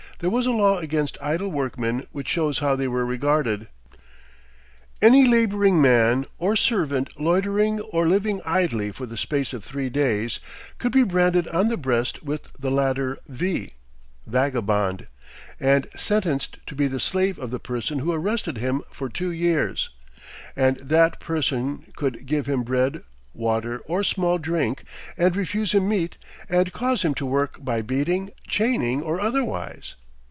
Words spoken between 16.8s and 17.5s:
the slave of